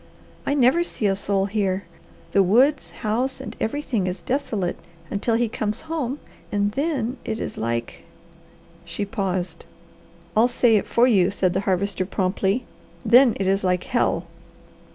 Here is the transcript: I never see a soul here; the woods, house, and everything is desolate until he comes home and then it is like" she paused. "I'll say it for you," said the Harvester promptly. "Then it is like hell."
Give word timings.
I 0.47 0.55
never 0.55 0.83
see 0.83 1.05
a 1.05 1.15
soul 1.15 1.45
here; 1.45 1.83
the 2.31 2.41
woods, 2.41 2.89
house, 3.05 3.39
and 3.39 3.55
everything 3.61 4.07
is 4.07 4.21
desolate 4.21 4.77
until 5.11 5.35
he 5.35 5.47
comes 5.47 5.81
home 5.81 6.19
and 6.51 6.71
then 6.71 7.17
it 7.23 7.39
is 7.39 7.55
like" 7.55 8.05
she 8.93 9.05
paused. 9.05 9.63
"I'll 10.35 10.47
say 10.47 10.75
it 10.77 10.87
for 10.87 11.05
you," 11.05 11.29
said 11.29 11.53
the 11.53 11.59
Harvester 11.69 12.07
promptly. 12.07 12.65
"Then 13.05 13.37
it 13.39 13.45
is 13.45 13.63
like 13.63 13.83
hell." 13.83 14.25